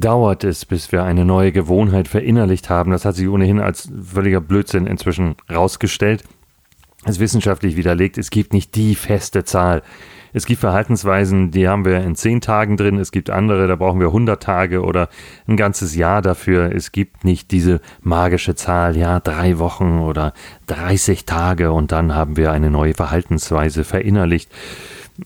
dauert 0.00 0.44
es, 0.44 0.64
bis 0.64 0.92
wir 0.92 1.04
eine 1.04 1.24
neue 1.24 1.52
Gewohnheit 1.52 2.08
verinnerlicht 2.08 2.70
haben. 2.70 2.90
Das 2.90 3.04
hat 3.04 3.16
sich 3.16 3.28
ohnehin 3.28 3.60
als 3.60 3.90
völliger 4.02 4.40
Blödsinn 4.40 4.86
inzwischen 4.86 5.36
rausgestellt 5.50 6.24
ist 7.06 7.20
wissenschaftlich 7.20 7.76
widerlegt. 7.76 8.18
Es 8.18 8.30
gibt 8.30 8.52
nicht 8.52 8.74
die 8.74 8.94
feste 8.94 9.44
Zahl. 9.44 9.82
Es 10.32 10.46
gibt 10.46 10.60
Verhaltensweisen, 10.60 11.50
die 11.50 11.66
haben 11.66 11.84
wir 11.84 12.02
in 12.02 12.14
zehn 12.14 12.40
Tagen 12.40 12.76
drin. 12.76 12.98
Es 12.98 13.10
gibt 13.10 13.30
andere, 13.30 13.66
da 13.66 13.74
brauchen 13.74 13.98
wir 13.98 14.08
100 14.08 14.40
Tage 14.40 14.82
oder 14.82 15.08
ein 15.48 15.56
ganzes 15.56 15.96
Jahr 15.96 16.22
dafür. 16.22 16.72
Es 16.72 16.92
gibt 16.92 17.24
nicht 17.24 17.50
diese 17.50 17.80
magische 18.00 18.54
Zahl, 18.54 18.96
ja, 18.96 19.18
drei 19.18 19.58
Wochen 19.58 19.98
oder 19.98 20.34
30 20.68 21.24
Tage 21.24 21.72
und 21.72 21.90
dann 21.90 22.14
haben 22.14 22.36
wir 22.36 22.52
eine 22.52 22.70
neue 22.70 22.94
Verhaltensweise 22.94 23.82
verinnerlicht. 23.82 24.52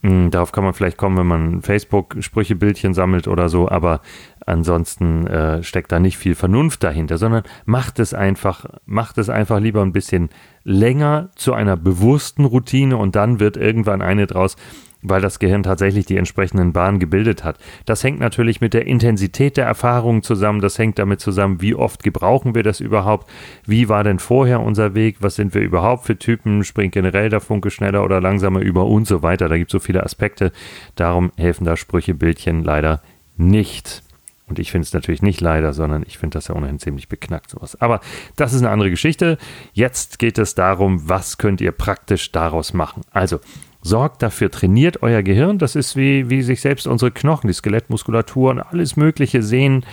Hm, 0.03 0.31
darauf 0.31 0.53
kann 0.53 0.65
man 0.65 0.75
vielleicht 0.75 0.97
kommen, 0.97 1.17
wenn 1.19 1.27
man 1.27 1.63
Facebook-Sprüchebildchen 1.63 2.95
sammelt 2.95 3.29
oder 3.29 3.49
so, 3.49 3.69
aber 3.69 4.01
ansonsten 4.47 5.27
äh, 5.27 5.63
steckt 5.63 5.93
da 5.93 6.01
nicht 6.01 6.19
viel 6.19 6.35
Vernunft 6.35 6.83
dahinter, 6.83 7.19
sondern 7.19 7.45
macht 7.65 7.99
es 7.99 8.15
einfach, 8.15 8.67
macht 8.87 9.19
es 9.19 9.29
einfach 9.29 9.61
lieber 9.61 9.83
ein 9.83 9.93
bisschen 9.93 10.31
länger 10.65 11.31
zu 11.37 11.53
einer 11.53 11.77
bewussten 11.77 12.45
Routine 12.45 12.97
und 12.97 13.17
dann 13.17 13.41
wird 13.41 13.57
irgendwann 13.57 14.03
eine 14.03 14.27
draus, 14.27 14.57
weil 15.05 15.21
das 15.21 15.39
Gehirn 15.39 15.63
tatsächlich 15.63 16.07
die 16.07 16.17
entsprechenden 16.17 16.73
Bahnen 16.73 16.99
gebildet 16.99 17.45
hat. 17.45 17.59
Das 17.87 18.03
hängt 18.03 18.21
natürlich 18.21 18.61
mit 18.61 18.75
der 18.75 18.87
Intensität 18.87 19.57
der 19.57 19.67
Erfahrungen 19.67 20.23
zusammen, 20.23 20.61
das 20.61 20.79
hängt 20.79 20.99
damit 20.99 21.21
zusammen, 21.21 21.61
wie 21.61 21.75
oft 21.75 22.03
gebrauchen 22.03 22.55
wir 22.55 22.63
das 22.63 22.81
überhaupt, 22.81 23.31
wie 23.67 23.89
war 23.89 24.05
denn 24.05 24.19
vorher 24.19 24.61
unser 24.61 24.95
Weg, 24.95 25.17
was 25.21 25.37
sind 25.37 25.55
wir 25.55 25.63
überhaupt 25.63 26.07
für 26.07 26.19
Typen, 26.19 26.65
springt 26.65 26.93
generell 26.93 27.29
der 27.29 27.41
Funke 27.41 27.71
schneller 27.71 28.05
oder 28.05 28.21
langsamer 28.21 28.61
über 28.61 28.87
und 28.87 29.07
so 29.07 29.23
weiter. 29.23 29.49
Da 29.49 29.57
gibt 29.57 29.71
es 29.71 29.73
so 29.73 29.81
viele 29.81 30.03
Aspekte, 30.03 30.53
darum 30.97 31.33
helfen 31.37 31.65
da 31.65 31.77
Sprüchebildchen 31.77 32.65
leider 32.65 33.03
nicht. 33.37 34.04
Und 34.47 34.59
ich 34.59 34.71
finde 34.71 34.85
es 34.85 34.93
natürlich 34.93 35.23
nicht 35.23 35.41
leider, 35.41 35.73
sondern 35.73 36.05
ich 36.07 36.19
finde 36.19 36.37
das 36.37 36.49
ja 36.49 36.55
ohnehin 36.55 36.79
ziemlich 36.79 37.09
beknackt 37.09 37.51
sowas. 37.51 37.81
Aber 37.81 38.01
das 38.37 38.53
ist 38.53 38.61
eine 38.61 38.71
andere 38.71 38.91
Geschichte. 38.91 39.39
Jetzt 39.73 40.19
geht 40.19 40.39
es 40.39 40.55
darum, 40.55 41.09
was 41.09 41.39
könnt 41.39 41.61
ihr 41.61 41.73
praktisch 41.73 42.31
daraus 42.31 42.75
machen. 42.75 43.03
Also 43.11 43.41
sorgt 43.81 44.23
dafür, 44.23 44.51
trainiert 44.51 45.03
euer 45.03 45.23
Gehirn. 45.23 45.59
Das 45.59 45.77
ist 45.77 45.97
wie, 45.97 46.29
wie 46.29 46.43
sich 46.43 46.61
selbst 46.61 46.87
unsere 46.87 47.11
Knochen, 47.11 47.49
die 47.49 47.55
Skelettmuskulatur 47.55 48.51
und 48.51 48.61
alles 48.61 48.97
Mögliche 48.97 49.43
sehen 49.43 49.87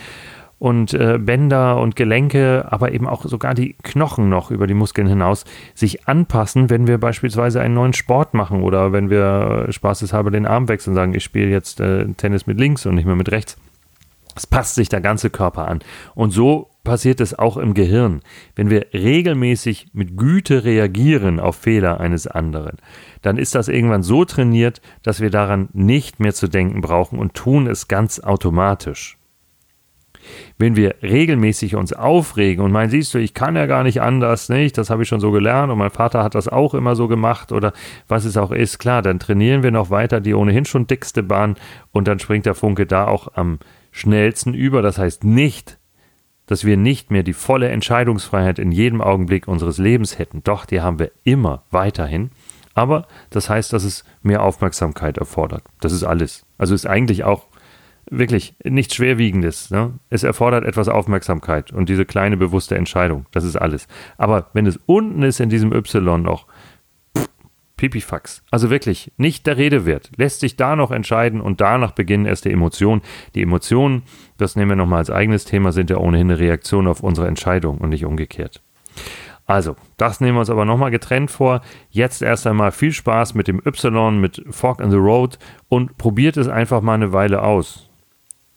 und 0.58 0.94
äh, 0.94 1.18
Bänder 1.18 1.80
und 1.80 1.96
Gelenke, 1.96 2.66
aber 2.70 2.92
eben 2.92 3.08
auch 3.08 3.24
sogar 3.24 3.52
die 3.52 3.74
Knochen 3.82 4.28
noch 4.28 4.52
über 4.52 4.68
die 4.68 4.74
Muskeln 4.74 5.08
hinaus 5.08 5.44
sich 5.74 6.06
anpassen, 6.06 6.70
wenn 6.70 6.86
wir 6.86 6.98
beispielsweise 6.98 7.60
einen 7.60 7.74
neuen 7.74 7.94
Sport 7.94 8.32
machen 8.32 8.62
oder 8.62 8.92
wenn 8.92 9.10
wir 9.10 9.66
äh, 9.68 9.72
spaßeshalber 9.72 10.30
den 10.30 10.46
Arm 10.46 10.68
wechseln 10.68 10.94
sagen, 10.94 11.14
ich 11.14 11.24
spiele 11.24 11.50
jetzt 11.50 11.80
äh, 11.80 12.04
Tennis 12.16 12.46
mit 12.46 12.60
links 12.60 12.86
und 12.86 12.94
nicht 12.94 13.06
mehr 13.06 13.16
mit 13.16 13.32
rechts. 13.32 13.56
Es 14.34 14.46
passt 14.46 14.74
sich 14.74 14.88
der 14.88 15.00
ganze 15.00 15.30
Körper 15.30 15.68
an. 15.68 15.80
Und 16.14 16.30
so 16.30 16.70
passiert 16.84 17.20
es 17.20 17.38
auch 17.38 17.56
im 17.56 17.74
Gehirn. 17.74 18.20
Wenn 18.56 18.70
wir 18.70 18.86
regelmäßig 18.92 19.88
mit 19.92 20.16
Güte 20.16 20.64
reagieren 20.64 21.38
auf 21.38 21.56
Fehler 21.56 22.00
eines 22.00 22.26
anderen, 22.26 22.78
dann 23.20 23.36
ist 23.36 23.54
das 23.54 23.68
irgendwann 23.68 24.02
so 24.02 24.24
trainiert, 24.24 24.80
dass 25.02 25.20
wir 25.20 25.30
daran 25.30 25.68
nicht 25.72 26.18
mehr 26.18 26.34
zu 26.34 26.48
denken 26.48 26.80
brauchen 26.80 27.18
und 27.18 27.34
tun 27.34 27.66
es 27.66 27.88
ganz 27.88 28.20
automatisch. 28.20 29.18
Wenn 30.56 30.76
wir 30.76 30.96
regelmäßig 31.02 31.74
uns 31.74 31.92
aufregen 31.92 32.64
und 32.64 32.70
meinen, 32.70 32.90
siehst 32.90 33.12
du, 33.12 33.18
ich 33.18 33.34
kann 33.34 33.56
ja 33.56 33.66
gar 33.66 33.82
nicht 33.82 34.00
anders, 34.00 34.48
nicht? 34.48 34.78
Das 34.78 34.88
habe 34.88 35.02
ich 35.02 35.08
schon 35.08 35.20
so 35.20 35.32
gelernt 35.32 35.72
und 35.72 35.78
mein 35.78 35.90
Vater 35.90 36.22
hat 36.22 36.36
das 36.36 36.46
auch 36.46 36.74
immer 36.74 36.94
so 36.94 37.08
gemacht 37.08 37.50
oder 37.50 37.72
was 38.06 38.24
es 38.24 38.36
auch 38.36 38.52
ist, 38.52 38.78
klar, 38.78 39.02
dann 39.02 39.18
trainieren 39.18 39.64
wir 39.64 39.72
noch 39.72 39.90
weiter 39.90 40.20
die 40.20 40.34
ohnehin 40.34 40.64
schon 40.64 40.86
dickste 40.86 41.24
Bahn 41.24 41.56
und 41.90 42.06
dann 42.06 42.20
springt 42.20 42.46
der 42.46 42.54
Funke 42.54 42.86
da 42.86 43.06
auch 43.06 43.28
am 43.34 43.58
schnellsten 43.92 44.54
über. 44.54 44.82
Das 44.82 44.98
heißt 44.98 45.22
nicht, 45.22 45.78
dass 46.46 46.64
wir 46.64 46.76
nicht 46.76 47.12
mehr 47.12 47.22
die 47.22 47.32
volle 47.32 47.68
Entscheidungsfreiheit 47.68 48.58
in 48.58 48.72
jedem 48.72 49.00
Augenblick 49.00 49.46
unseres 49.46 49.78
Lebens 49.78 50.18
hätten. 50.18 50.42
Doch, 50.42 50.66
die 50.66 50.80
haben 50.80 50.98
wir 50.98 51.12
immer 51.22 51.62
weiterhin. 51.70 52.30
Aber 52.74 53.06
das 53.30 53.48
heißt, 53.48 53.72
dass 53.72 53.84
es 53.84 54.04
mehr 54.22 54.42
Aufmerksamkeit 54.42 55.18
erfordert. 55.18 55.62
Das 55.80 55.92
ist 55.92 56.04
alles. 56.04 56.44
Also 56.58 56.74
ist 56.74 56.86
eigentlich 56.86 57.22
auch 57.22 57.46
wirklich 58.10 58.56
nichts 58.64 58.94
Schwerwiegendes. 58.94 59.70
Ne? 59.70 59.98
Es 60.10 60.22
erfordert 60.22 60.64
etwas 60.64 60.88
Aufmerksamkeit 60.88 61.72
und 61.72 61.88
diese 61.88 62.04
kleine 62.04 62.36
bewusste 62.36 62.76
Entscheidung. 62.76 63.26
Das 63.30 63.44
ist 63.44 63.56
alles. 63.56 63.86
Aber 64.16 64.48
wenn 64.52 64.66
es 64.66 64.80
unten 64.86 65.22
ist 65.22 65.40
in 65.40 65.50
diesem 65.50 65.72
Y 65.72 66.22
noch, 66.22 66.46
Pipifax. 67.82 68.44
Also 68.52 68.70
wirklich, 68.70 69.10
nicht 69.16 69.44
der 69.44 69.56
Rede 69.56 69.84
wert. 69.84 70.12
Lässt 70.16 70.38
sich 70.38 70.54
da 70.54 70.76
noch 70.76 70.92
entscheiden 70.92 71.40
und 71.40 71.60
danach 71.60 71.90
beginnen 71.90 72.26
erst 72.26 72.44
die 72.44 72.52
Emotionen. 72.52 73.02
Die 73.34 73.42
Emotionen, 73.42 74.04
das 74.38 74.54
nehmen 74.54 74.70
wir 74.70 74.76
nochmal 74.76 75.00
als 75.00 75.10
eigenes 75.10 75.46
Thema, 75.46 75.72
sind 75.72 75.90
ja 75.90 75.96
ohnehin 75.96 76.30
eine 76.30 76.38
Reaktion 76.38 76.86
auf 76.86 77.00
unsere 77.00 77.26
Entscheidung 77.26 77.78
und 77.78 77.88
nicht 77.88 78.04
umgekehrt. 78.04 78.62
Also, 79.46 79.74
das 79.96 80.20
nehmen 80.20 80.36
wir 80.36 80.40
uns 80.40 80.50
aber 80.50 80.64
nochmal 80.64 80.92
getrennt 80.92 81.32
vor. 81.32 81.60
Jetzt 81.90 82.22
erst 82.22 82.46
einmal 82.46 82.70
viel 82.70 82.92
Spaß 82.92 83.34
mit 83.34 83.48
dem 83.48 83.60
Y, 83.66 84.20
mit 84.20 84.44
Fork 84.50 84.78
in 84.78 84.92
the 84.92 84.96
Road 84.96 85.40
und 85.68 85.98
probiert 85.98 86.36
es 86.36 86.46
einfach 86.46 86.82
mal 86.82 86.94
eine 86.94 87.12
Weile 87.12 87.42
aus. 87.42 87.90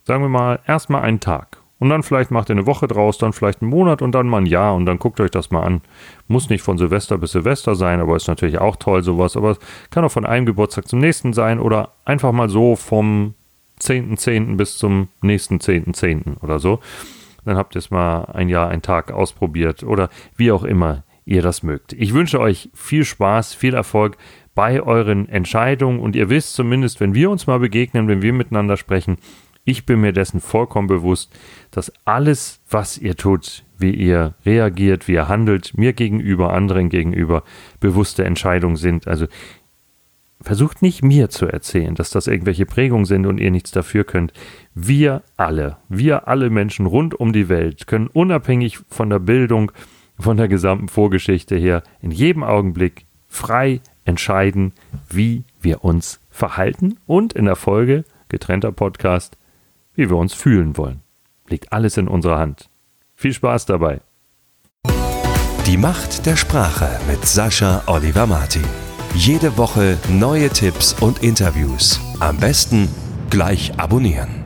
Sagen 0.03 0.21
wir 0.21 0.29
mal, 0.29 0.59
erstmal 0.67 1.01
einen 1.01 1.19
Tag 1.19 1.57
und 1.85 1.89
dann 1.89 2.01
vielleicht 2.01 2.31
macht 2.31 2.49
ihr 2.49 2.53
eine 2.53 2.65
Woche 2.65 2.87
draus, 2.87 3.19
dann 3.19 3.31
vielleicht 3.31 3.61
einen 3.61 3.69
Monat 3.69 4.01
und 4.01 4.13
dann 4.13 4.27
mal 4.27 4.39
ein 4.39 4.47
Jahr 4.47 4.73
und 4.73 4.87
dann 4.87 4.97
guckt 4.97 5.19
euch 5.19 5.29
das 5.29 5.51
mal 5.51 5.61
an. 5.61 5.81
Muss 6.27 6.49
nicht 6.49 6.63
von 6.63 6.79
Silvester 6.79 7.19
bis 7.19 7.33
Silvester 7.33 7.75
sein, 7.75 7.99
aber 7.99 8.15
ist 8.15 8.27
natürlich 8.27 8.57
auch 8.57 8.75
toll 8.77 9.03
sowas. 9.03 9.37
Aber 9.37 9.55
kann 9.91 10.03
auch 10.03 10.11
von 10.11 10.25
einem 10.25 10.47
Geburtstag 10.47 10.87
zum 10.87 10.97
nächsten 10.97 11.31
sein 11.31 11.59
oder 11.59 11.89
einfach 12.03 12.31
mal 12.31 12.49
so 12.49 12.75
vom 12.75 13.35
10.10. 13.81 14.17
.10. 14.17 14.57
bis 14.57 14.79
zum 14.79 15.09
nächsten 15.21 15.57
10.10. 15.57 15.93
.10. 15.93 16.41
oder 16.41 16.57
so. 16.57 16.79
Dann 17.45 17.55
habt 17.55 17.75
ihr 17.75 17.79
es 17.79 17.91
mal 17.91 18.23
ein 18.33 18.49
Jahr, 18.49 18.69
einen 18.69 18.81
Tag 18.81 19.11
ausprobiert 19.11 19.83
oder 19.83 20.09
wie 20.35 20.51
auch 20.51 20.63
immer 20.63 21.03
ihr 21.23 21.43
das 21.43 21.61
mögt. 21.61 21.93
Ich 21.93 22.15
wünsche 22.15 22.39
euch 22.39 22.71
viel 22.73 23.05
Spaß, 23.05 23.53
viel 23.53 23.75
Erfolg 23.75 24.17
bei 24.55 24.81
euren 24.81 25.29
Entscheidungen 25.29 25.99
und 25.99 26.15
ihr 26.15 26.31
wisst 26.31 26.55
zumindest, 26.55 26.99
wenn 26.99 27.13
wir 27.13 27.29
uns 27.29 27.45
mal 27.45 27.59
begegnen, 27.59 28.07
wenn 28.07 28.23
wir 28.23 28.33
miteinander 28.33 28.75
sprechen, 28.75 29.17
ich 29.65 29.85
bin 29.85 30.01
mir 30.01 30.13
dessen 30.13 30.39
vollkommen 30.39 30.87
bewusst, 30.87 31.33
dass 31.71 31.91
alles, 32.05 32.61
was 32.69 32.97
ihr 32.97 33.15
tut, 33.15 33.63
wie 33.77 33.91
ihr 33.91 34.35
reagiert, 34.45 35.07
wie 35.07 35.13
ihr 35.13 35.27
handelt, 35.27 35.77
mir 35.77 35.93
gegenüber, 35.93 36.53
anderen 36.53 36.89
gegenüber, 36.89 37.43
bewusste 37.79 38.23
Entscheidungen 38.23 38.77
sind. 38.77 39.07
Also 39.07 39.25
versucht 40.39 40.83
nicht 40.83 41.03
mir 41.03 41.29
zu 41.29 41.47
erzählen, 41.47 41.95
dass 41.95 42.11
das 42.11 42.27
irgendwelche 42.27 42.67
Prägungen 42.67 43.05
sind 43.05 43.25
und 43.25 43.39
ihr 43.39 43.49
nichts 43.49 43.71
dafür 43.71 44.03
könnt. 44.03 44.33
Wir 44.75 45.23
alle, 45.35 45.77
wir 45.89 46.27
alle 46.27 46.51
Menschen 46.51 46.85
rund 46.85 47.19
um 47.19 47.33
die 47.33 47.49
Welt 47.49 47.87
können 47.87 48.07
unabhängig 48.07 48.79
von 48.89 49.09
der 49.09 49.19
Bildung, 49.19 49.71
von 50.19 50.37
der 50.37 50.47
gesamten 50.47 50.87
Vorgeschichte 50.87 51.55
her 51.55 51.81
in 52.01 52.11
jedem 52.11 52.43
Augenblick 52.43 53.05
frei 53.27 53.81
entscheiden, 54.05 54.73
wie 55.09 55.43
wir 55.59 55.83
uns 55.83 56.21
verhalten 56.29 56.97
und 57.07 57.33
in 57.33 57.45
der 57.45 57.55
Folge, 57.55 58.05
getrennter 58.29 58.71
Podcast, 58.71 59.37
wie 59.95 60.09
wir 60.09 60.17
uns 60.17 60.33
fühlen 60.33 60.77
wollen. 60.77 61.01
Liegt 61.47 61.73
alles 61.73 61.97
in 61.97 62.07
unserer 62.07 62.37
Hand. 62.37 62.69
Viel 63.15 63.33
Spaß 63.33 63.65
dabei. 63.65 64.01
Die 65.65 65.77
Macht 65.77 66.25
der 66.25 66.35
Sprache 66.35 66.99
mit 67.07 67.25
Sascha 67.25 67.83
Oliver 67.87 68.27
Martin. 68.27 68.63
Jede 69.15 69.57
Woche 69.57 69.97
neue 70.09 70.49
Tipps 70.49 70.93
und 71.01 71.23
Interviews. 71.23 71.99
Am 72.19 72.37
besten 72.37 72.87
gleich 73.29 73.79
abonnieren. 73.79 74.44